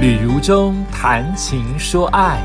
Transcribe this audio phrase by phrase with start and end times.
[0.00, 2.40] 旅如中谈情说爱，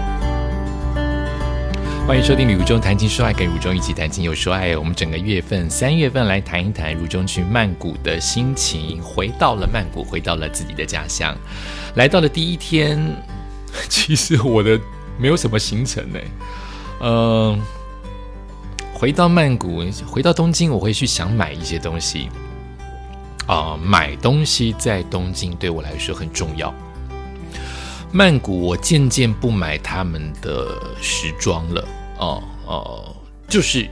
[2.05, 4.75] 欢迎收听《旅如中谈情说爱》，跟如中一起谈情又说爱。
[4.75, 9.01] 我们整个月份三月份来谈一谈如中去曼谷的心情。
[9.01, 11.33] 回到了曼谷，回到了自己的家乡，
[11.95, 12.99] 来到了第一天，
[13.87, 14.77] 其实我的
[15.17, 16.19] 没有什么行程呢。
[17.03, 17.61] 嗯，
[18.93, 22.27] 回到曼谷，回到东京，我会去想买一些东西。
[23.47, 26.73] 啊，买东西在东京对我来说很重要。
[28.15, 31.85] 曼谷，我渐渐不买他们的时装了。
[32.17, 33.15] 哦哦，
[33.45, 33.89] 就是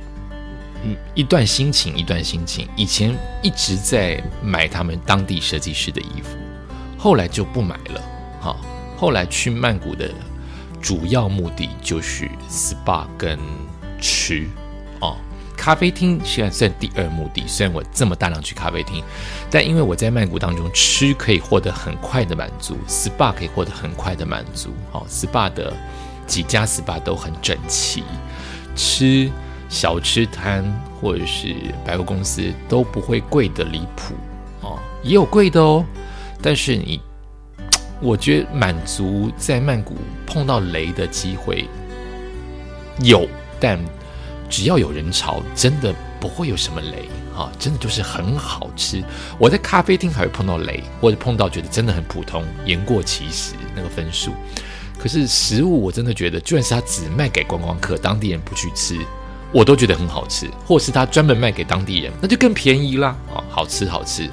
[0.86, 2.66] 嗯，一段心情，一段心情。
[2.78, 6.38] 以前一直在买他们当地设计师的衣服，
[6.98, 8.02] 后来就不买了。
[8.40, 8.62] 好，
[8.96, 10.10] 后来去曼谷的
[10.82, 13.38] 主要目的就是 SPA 跟
[14.00, 14.48] 吃。
[15.56, 19.04] 咖啡厅现在算第二目的，虽然我这么大量去咖啡厅，
[19.50, 24.72] 但因为我在曼谷当中吃可以获得很快的满足，SPA 可以获得很快的满足。
[24.92, 25.72] 好，SPA 的
[26.28, 28.04] 几家 SPA 都很整齐，
[28.76, 29.32] 吃
[29.70, 30.64] 小吃摊
[31.00, 31.56] 或者是
[31.86, 34.14] 百货公司都不会贵的离谱
[34.62, 35.86] 哦，也有贵的哦，
[36.42, 37.00] 但是你，
[38.02, 41.70] 我觉得满足在曼谷碰到雷的机会
[43.00, 43.26] 有，
[43.60, 43.80] 但。
[44.54, 47.52] 只要有人潮，真的不会有什么雷啊！
[47.58, 49.04] 真的就是很好吃。
[49.40, 54.32] 我在咖啡厅还会碰到雷，或者碰到觉得真的很普通，言过其实那个分数。
[55.00, 58.96] 可是食物我真的觉得，就算是他只卖给观光客，当地人不去吃，
[59.52, 60.48] 我都觉得很好吃。
[60.68, 63.42] 或是他专门卖给当地人，那就更便宜啦啊！
[63.50, 64.30] 好吃好吃。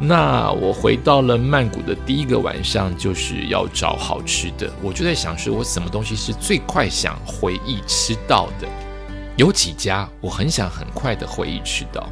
[0.00, 4.72] 那我回到了曼谷的第一个晚上，就是要找好吃的。
[4.80, 8.66] 我就在想说，我什么东西是最快想回忆吃到的？
[9.36, 12.08] 有几家我很想很快的回忆去到。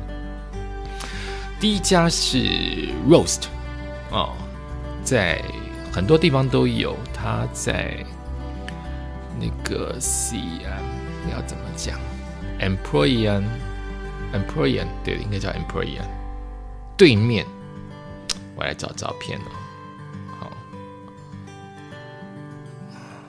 [1.61, 2.39] 第一家是
[3.09, 3.47] Roast，
[4.11, 4.33] 哦，
[5.03, 5.43] 在
[5.93, 6.97] 很多地方都有。
[7.13, 7.97] 它在
[9.41, 10.85] 那个 C M，
[11.33, 11.99] 要怎么讲
[12.61, 16.03] ？Employer，Employer，对，应该叫 Employer。
[16.97, 17.45] 对面，
[18.55, 19.51] 我来找照片哦。
[20.39, 20.51] 好，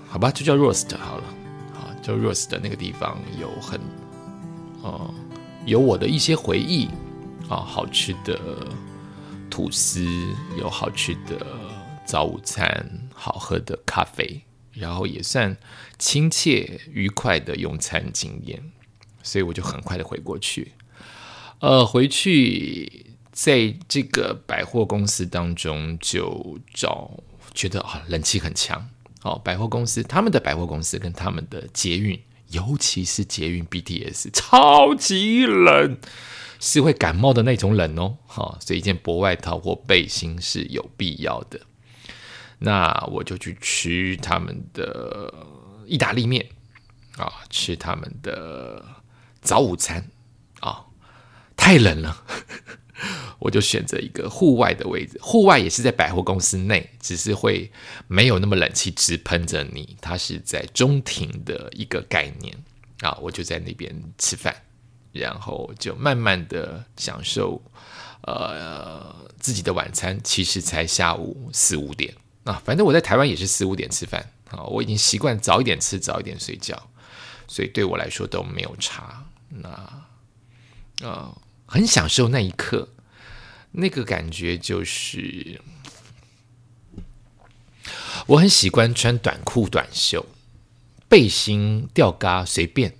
[0.07, 1.23] 好吧，就叫 Roast 好了。
[2.01, 3.79] 就 Rose 的那个地方有很，
[4.81, 5.13] 哦，
[5.65, 6.87] 有我的一些回忆
[7.47, 8.39] 啊，好吃的
[9.49, 10.05] 吐司，
[10.57, 11.45] 有好吃的
[12.05, 15.55] 早午餐，好喝的咖啡，然后也算
[15.97, 18.71] 亲切愉快的用餐经验，
[19.21, 20.73] 所以我就很快的回过去。
[21.59, 27.11] 呃，回去在这个百货公司当中就找，
[27.53, 28.89] 觉得啊，冷气很强。
[29.23, 32.17] 哦，百货公司，他们的百货公司跟他们的捷运，
[32.51, 35.97] 尤其是捷运 BTS，超级冷，
[36.59, 38.17] 是会感冒的那种冷哦。
[38.25, 41.59] 好，所以一件薄外套或背心是有必要的。
[42.59, 45.33] 那我就去吃他们的
[45.85, 46.45] 意大利面
[47.17, 48.83] 啊，吃他们的
[49.41, 50.09] 早午餐
[50.59, 50.85] 啊，
[51.57, 52.23] 太冷了。
[53.39, 57.71] 我就选择一个户外的位置，户外也是在百货公司内，只是会
[58.07, 62.55] 没有那么冷气直喷着你，它是在中庭的一个概念
[63.01, 63.17] 啊。
[63.21, 64.53] 我就在那边吃饭，
[65.13, 67.61] 然后就慢慢的享受
[68.23, 70.19] 呃自己的晚餐。
[70.23, 72.13] 其实才下午四五点
[72.43, 76.89] 啊，反正我在台湾也是四五点吃饭啊，我已经习惯早一点吃，早一点睡觉，
[77.47, 79.25] 所以对我来说都没有差。
[79.49, 79.69] 那
[81.07, 81.33] 啊。
[81.71, 82.89] 很享受那一刻，
[83.71, 85.61] 那个感觉就是，
[88.27, 90.25] 我很喜欢穿短裤、短袖、
[91.07, 92.95] 背心、吊嘎，随便。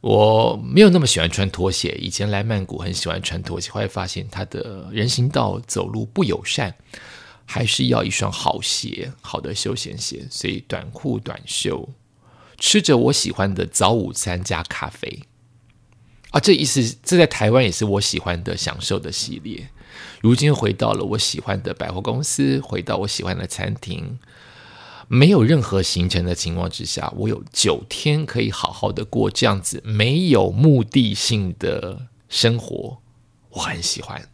[0.00, 6.76] 我没有那么喜欢穿拖鞋，以前来曼谷很喜欢穿拖鞋，后来发现它的人行道走路不友善，
[7.44, 10.24] 还是要一双好鞋，好的休闲鞋。
[10.30, 11.88] 所以短裤、短袖，
[12.58, 15.24] 吃着我喜欢的早午餐加咖啡。
[16.30, 19.68] 啊，这意思，这在台湾也是我喜欢的、享受的系列。
[20.20, 24.18] 如今回到了我喜欢的百货公司，回到我喜欢的餐厅，
[25.08, 32.98] 没有任何行程的情况之下，我有九天可以好好的过这样子没有目的性的生活，
[33.50, 34.28] 我很喜欢。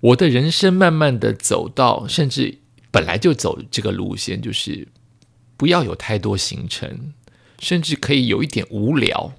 [0.00, 2.58] 我的人生慢慢的走到，甚至
[2.90, 4.86] 本来就走这个路线，就是
[5.56, 7.14] 不要有太多行程，
[7.58, 9.32] 甚至可以有一点无聊。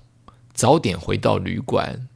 [0.55, 2.07] 早点回到旅馆，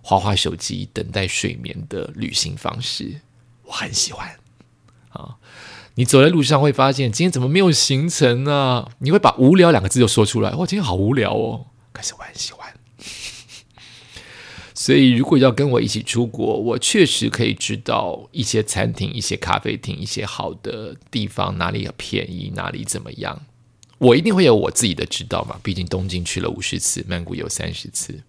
[0.00, 3.20] 划划手机，等待睡眠的旅行方式，
[3.64, 4.38] 我很喜欢。
[5.10, 5.36] 啊，
[5.96, 8.88] 你走在路上会发现今天怎么没有行程呢？
[9.00, 10.52] 你会把“无聊”两个字就说出来。
[10.52, 11.66] 哇，今天好无聊哦！
[11.92, 12.72] 可是我很喜欢。
[14.74, 23.44] 所以如果要跟我一起出国，我确实可以知道一些餐厅、一些咖啡厅、一些好的地方哪里便宜，哪里怎么样。
[23.98, 28.22] 我一定会有我自己的知道嘛，毕竟东京去了五十次，曼谷有三十次。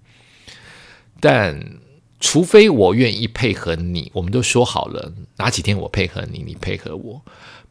[1.19, 1.77] 但
[2.19, 7.21] 除非我愿意配合你，我们都说好了哪几天我配合你，你配合我。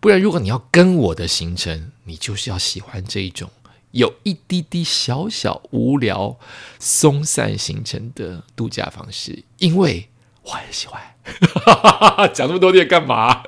[0.01, 3.51] 不然，如果你要跟我的行程，你就是要喜欢这一种。
[3.91, 6.39] 有一滴滴小小无聊、
[6.79, 10.11] 松散形成的度假方式，因为
[10.43, 11.03] 我很喜欢。
[12.33, 13.43] 讲那么多遍干嘛？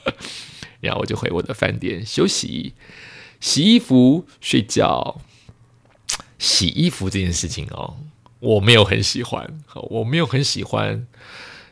[0.80, 2.74] 然后我就回我的饭店休息、
[3.44, 5.20] 洗衣服、睡觉。
[6.38, 7.94] 洗衣服这件事情哦，
[8.40, 11.06] 我没有很喜欢，我没有很喜欢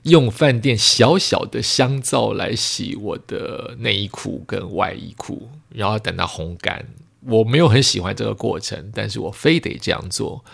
[0.03, 6.87] 用饭店小小的香皂来洗我的内衣裤跟外衣裤，然后等它烘干。
[7.21, 10.45] 我没有很喜欢这个过程，但是我非得这样做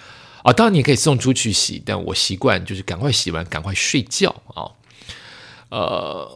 [0.44, 0.52] 啊！
[0.52, 4.70] 当然你可以送出去洗，但我习惯就是赶快洗完赶快睡觉啊。
[5.70, 6.30] 呃，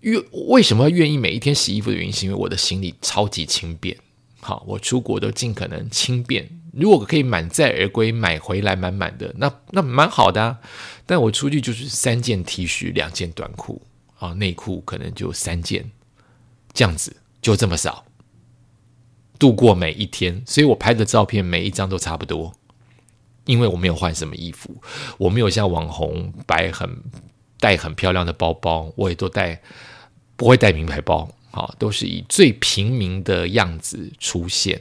[0.00, 3.94] 愿为什么要愿意每一天洗衣服的原因，是因为我的行李超级轻便。
[4.46, 6.48] 好，我出国都尽可能轻便。
[6.72, 10.40] 如果可以满载而归，买回来满满的，那那蛮好的。
[10.40, 10.60] 啊
[11.04, 13.82] 但我出去就是三件 T 恤，两件短裤
[14.20, 15.90] 啊，内裤可能就三件，
[16.72, 18.04] 这样子就这么少。
[19.36, 22.54] 度过每一天，所以我拍的照片每一张都差不多，
[23.46, 24.76] 因为我没有换什么衣服，
[25.18, 27.02] 我没有像网红摆很
[27.58, 29.60] 带很漂亮的包包，我也都带
[30.36, 34.78] 不会带名牌包，好，都是以最平民的样子出现，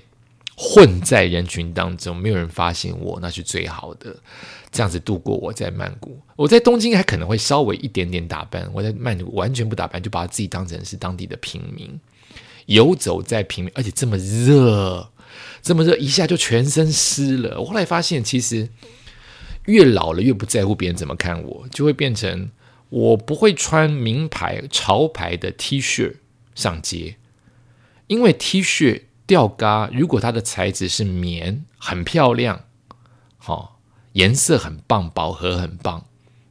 [0.58, 4.14] 混在人群当中，没有人发现我，那是最好的。
[4.74, 11.98] 这样子度过我在曼谷，我在东京还可能会稍微一点点打扮，我在曼谷完全不打扮，就把自己当成是当地的平民。
[12.66, 15.10] 游走在平民，而且这么热，
[15.62, 17.58] 这么热，一下就全身湿了。
[17.62, 18.68] 我后来发现，其实
[19.68, 22.52] 越老了越不在乎别人怎么看我，就会变成
[22.90, 26.16] 我不会穿名牌潮牌的 T 恤
[26.56, 27.18] 上街，
[28.08, 32.66] 因为 T 恤吊嘎，如果它的材质是棉，很漂亮，
[33.38, 33.80] 好
[34.14, 36.06] 颜色很棒，饱和很棒，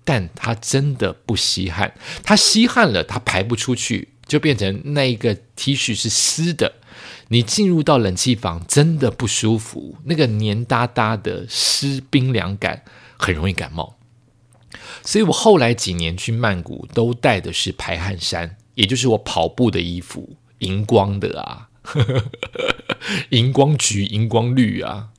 [0.05, 4.11] 但它真的不吸汗，它吸汗了，它排不出去。
[4.27, 6.77] 就变成那一个 T 恤是湿的，
[7.29, 12.85] 你进入到冷气房真的不舒服，那个黏哒哒的湿冰凉感
[13.19, 13.99] 很容易感冒。
[15.03, 21.69] 所以我后来几年去曼谷都带的是排汗衫，也就是我跑步的衣服，荧光的啊，
[23.31, 25.11] 荧光橘、荧光绿啊，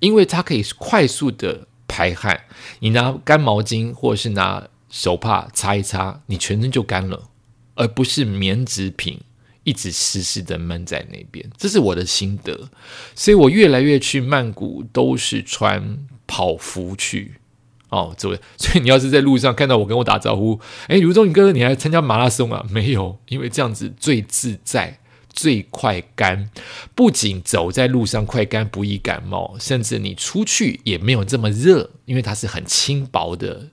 [0.00, 2.44] 因为它可以快速的排汗。
[2.80, 7.28] 你拿干毛巾或者是拿手帕擦一擦，你全身就干了。
[7.74, 9.18] 而不是棉纸品
[9.64, 12.68] 一直湿湿的闷在那边，这是我的心得。
[13.14, 17.36] 所以我越来越去曼谷都是穿跑服去
[17.92, 18.40] 哦，这位。
[18.58, 20.58] 所以你要是在路上看到我跟我打招呼，
[20.88, 22.66] 哎，卢中宇哥，你还参加马拉松啊？
[22.70, 24.98] 没有，因为这样子最自在、
[25.32, 26.50] 最快干。
[26.94, 33.68] 不仅走在路上快干，不易感冒，甚至你出去也没有这么热，因为它是很轻薄的。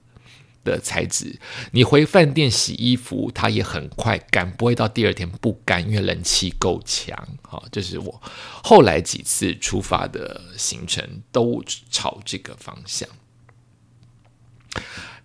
[0.62, 1.40] 的材质，
[1.72, 7.18] 你回饭店洗衣服，它也很快干，不会到第二天不干，因为冷气够强。
[7.44, 8.22] 好，这是我
[8.62, 11.02] 后来几次出发的行程
[11.32, 13.08] 都朝这个方向。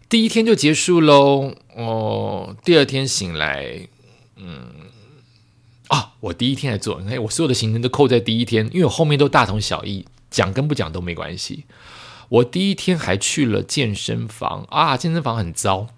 [0.09, 1.55] 第一天就结束喽。
[1.75, 3.89] 哦，第二天醒来，
[4.37, 4.69] 嗯，
[5.89, 11.65] 啊，我第一天来做，哎，我所有的行程都扣在第一天，因为我后面都大同小异，讲跟不讲都没关系。
[12.29, 15.89] 我第一天还去了健身房啊，健身房很糟。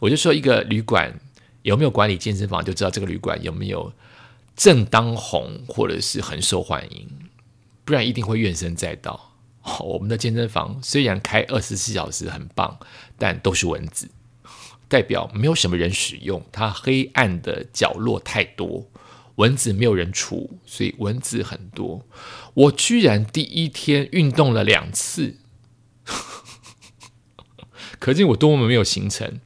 [0.00, 1.20] 我就说一个旅馆
[1.62, 3.92] 有没有管理健身房，就知道这个旅馆有没有
[4.56, 7.08] 正当红或者是很受欢迎，
[7.84, 9.29] 不然一定会怨声载道。
[9.80, 12.78] 我们的健身房虽然开二十四小时很棒，
[13.18, 14.10] 但都是蚊子，
[14.88, 16.44] 代表没有什么人使用。
[16.50, 18.88] 它黑暗的角落太多，
[19.36, 22.06] 蚊子没有人除，所以蚊子很多。
[22.54, 25.36] 我居然第一天运动了两次，
[27.98, 29.40] 可见我多么没有行程，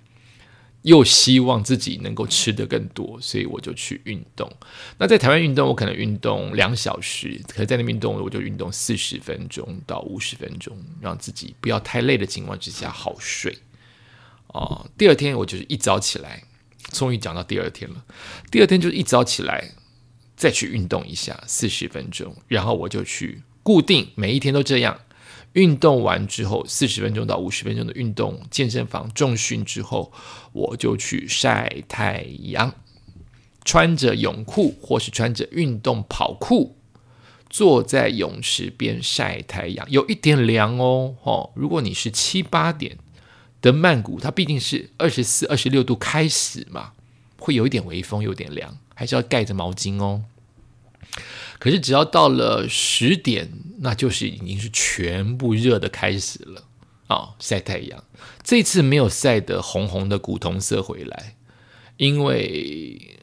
[0.85, 4.51] 又希望自己能够吃得更多，所以我就去运动。
[4.97, 13.59] 那在台湾运动，我可能运动两小时，可是在那边运动，我就运动四十分钟到五十分钟，让自己不要太累的情况之下好睡。
[14.47, 16.45] 哦，第二天我就是一早起来，
[16.93, 18.05] 终于讲到第二天了。
[18.51, 19.73] 第二天就是一早起来。
[20.37, 24.99] 再去运动一下四十分钟，然后我就去固定每一天都这样
[25.55, 30.13] 运动完之后四十分钟到五十分钟的运动健身房重训之后，
[30.53, 32.75] 我就去晒太阳，
[33.65, 36.77] 穿着泳裤或是穿着运动跑裤，
[37.49, 41.15] 坐在泳池边晒太阳，有一点凉哦。
[41.23, 42.99] 哦，如果你是七八点
[43.63, 46.93] 的曼谷，它毕竟是二十四、二十六度开始嘛，
[47.39, 50.25] 会有一点微风，有点凉，还是要盖着毛巾哦。
[51.65, 56.63] 可是只要到了十点，那就是已经是全部热的开始了
[57.07, 57.35] 啊！
[57.39, 58.05] 晒太阳，
[58.43, 61.37] 这次没有晒得红红的古铜色回来，
[61.97, 63.17] 因为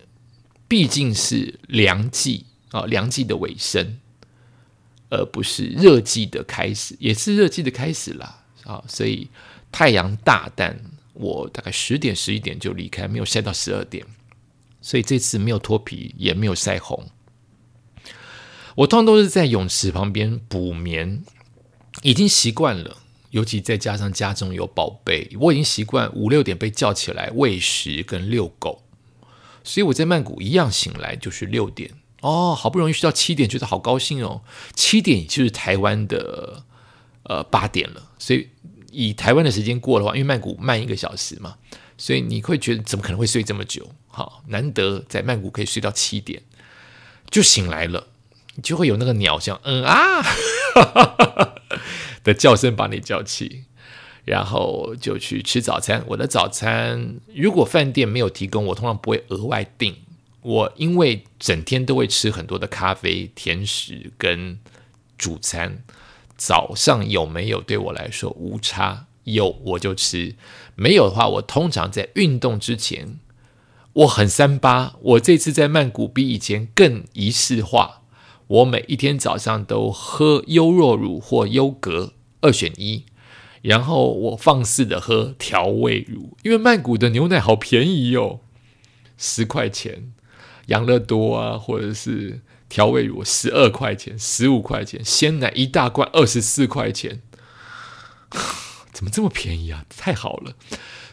[0.67, 3.99] 毕竟是凉季啊，凉季的尾声，
[5.11, 8.83] 而不是热季的开始，也是热季的开始啦啊！
[8.87, 9.29] 所以
[9.71, 10.75] 太阳大，但
[11.13, 14.03] 我大概十点十一点就离开，没有晒到十二点，
[14.81, 17.07] 所以这次没有脱皮，也没有晒红。
[18.75, 21.23] 我通常都是在泳池旁边补眠，
[22.03, 22.97] 已经习惯了。
[23.31, 28.83] 尤其再加上家中有宝贝，我已经习惯五六点被叫起来喂食跟遛狗，
[29.63, 34.41] 所以我在曼谷一样醒来就是六点哦，好不容易睡到七点，觉得好高兴哦。
[34.75, 36.65] 七点就是台湾的
[37.23, 38.49] 呃八点了，所以
[38.91, 41.55] 以台湾的时间过的话，因为曼谷慢一个小时嘛，
[41.97, 43.89] 所以你会觉得怎么可能会睡这么久？
[44.09, 46.41] 好，难得在曼谷可以睡到七点，
[47.29, 48.09] 就醒来了。
[48.61, 50.23] 就会有那个鸟像嗯啊
[52.23, 53.63] 的叫声把你叫起，
[54.25, 56.03] 然后就去吃早餐。
[56.07, 59.95] 我的早餐如果饭店没有提供，我通常不会额外订。
[60.43, 64.57] 我因为整天都会吃很多的咖啡、甜食跟
[65.17, 65.83] 主餐，
[66.35, 70.35] 早上有没有对我来说无差，有我就吃，
[70.75, 73.19] 没有的话，我通常在运动之前，
[73.93, 74.95] 我很三八。
[75.01, 78.00] 我这次在曼谷比以前更仪式化。
[78.51, 83.05] 我每一天早上都喝优酪乳或优格二选一，
[83.61, 88.41] 然后我放肆的喝调味乳，因为曼谷的牛奶好便宜哦，
[89.17, 90.11] 十块钱，
[90.65, 97.21] 养乐多啊，或者是调味乳十二块钱、十五块钱，鲜奶一大罐二十四块钱，
[98.91, 99.85] 怎么这么便宜啊？
[99.87, 100.55] 太好了，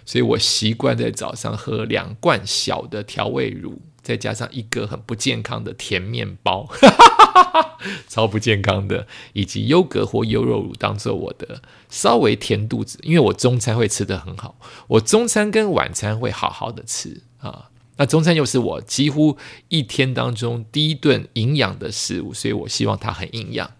[0.04, 3.80] 所以我习惯在早上喝两罐小的调味乳。
[4.00, 6.66] 再加上一个很不健康的甜面包，
[8.08, 17.70] 超不健康的，以及优格或优酪乳当做我的稍微填肚子，因为我中餐会吃得很好，我中餐跟晚餐会好好的吃啊。
[17.96, 19.36] 那中餐又是我几乎
[19.68, 23.70] 一天当中第一顿营养的食物，所以我希望它很营养。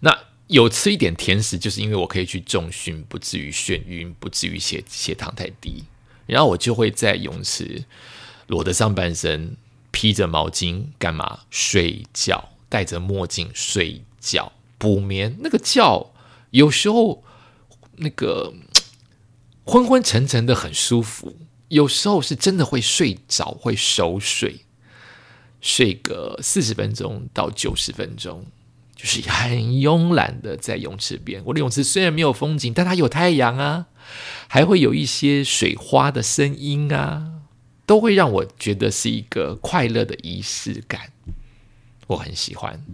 [0.00, 5.84] 那有吃一点甜食，就是因为我可以去重训，不至于眩晕，不至于血血糖太低，
[6.26, 7.84] 然后我就会在泳池。
[8.46, 9.58] 裸的上半身，
[9.90, 11.40] 披着毛巾干嘛？
[11.50, 15.36] 睡觉，戴着墨镜睡觉，补眠。
[15.40, 16.12] 那个觉
[16.50, 17.24] 有时候
[17.96, 18.52] 那个
[19.64, 21.36] 昏昏沉沉的很舒服，
[21.68, 24.60] 有时候是真的会睡着，会熟睡，
[25.60, 28.46] 睡个四十分钟到九十分钟，
[28.94, 31.42] 就是很慵懒的在泳池边。
[31.46, 33.86] 我的泳池虽然没有风景，但它有太阳啊，
[34.46, 37.32] 还会有一些水花的声音啊。
[37.88, 41.10] 都会让我觉得是一个快乐的仪式感，
[42.06, 42.84] 我很喜欢。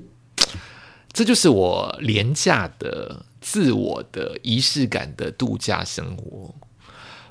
[1.12, 6.54] 这就是我廉价的、自我的仪式感的度假生活。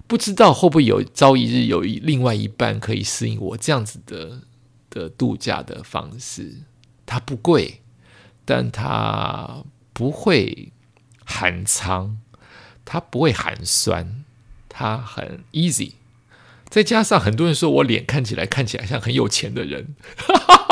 [0.07, 4.41] 不知道会不会有朝一日有一另外一半可以适应我这样子的
[4.89, 6.63] 的度假的方式？
[7.05, 7.79] 它不贵，
[8.43, 10.73] 但它不会
[11.23, 12.17] 寒仓，
[12.83, 14.25] 它不会寒酸，
[14.67, 15.93] 它很 easy。
[16.73, 19.93] 再加上很多人说我脸看起来看起来像很有钱的人，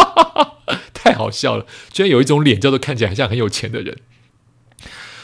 [0.96, 1.68] 太好笑了！
[1.94, 4.00] 居然有一种脸叫做看起来像很有钱的人，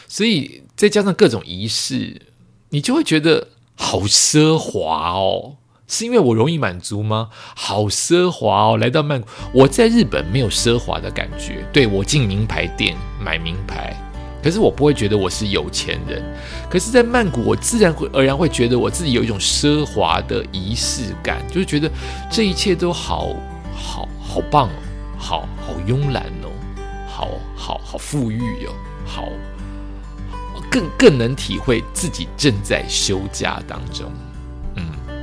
[0.06, 2.22] 所以再加上各种仪式，
[2.68, 5.56] 你就会觉得好奢华哦。
[5.88, 7.30] 是因为我容易满足吗？
[7.56, 8.76] 好奢华哦！
[8.76, 11.68] 来到曼谷，我在日本没有奢华的感觉。
[11.72, 13.96] 对我进名牌店买名牌。
[14.42, 16.22] 可是我不会觉得我是有钱人，
[16.70, 21.90] 可是，在曼谷，我自然会而然会觉得我自己有一种奢华的仪式感，就是觉得
[22.30, 23.34] 这一切都好
[23.74, 24.72] 好好棒哦，
[25.18, 26.50] 好好慵懒哦，
[27.08, 28.72] 好好好富裕哦，
[29.04, 29.28] 好
[30.70, 34.12] 更更能体会自己正在休假当中。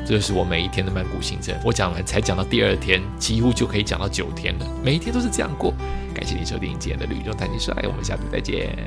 [0.05, 1.55] 这就是我每一天的曼谷行程。
[1.63, 5.73] 我讲完才讲到第二天，几乎就可以讲到九天了，每一天都是这样过。
[6.13, 8.77] 感谢你收听今天的旅中谈情说爱，我们下次再见。